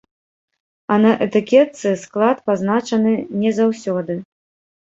А 0.95 0.97
на 1.03 1.11
этыкетцы 1.25 1.93
склад 2.05 2.37
пазначаны 2.49 3.13
не 3.43 3.55
заўсёды. 3.59 4.21